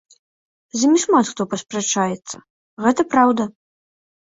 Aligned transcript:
З 0.77 0.81
імі 0.87 0.99
шмат 1.03 1.29
хто 1.33 1.47
паспрачаецца, 1.53 2.35
гэта 2.87 3.01
праўда. 3.17 3.43